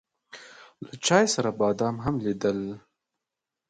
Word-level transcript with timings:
له 0.85 0.93
چای 1.05 1.25
سره 1.35 1.49
بادام 1.59 1.95
هم 2.05 2.13
وليدل. 2.17 2.59